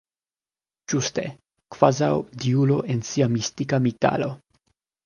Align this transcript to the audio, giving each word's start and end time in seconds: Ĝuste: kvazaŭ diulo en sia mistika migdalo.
Ĝuste: 0.93 1.25
kvazaŭ 1.75 2.09
diulo 2.47 2.81
en 2.95 3.07
sia 3.13 3.31
mistika 3.39 3.83
migdalo. 3.89 4.35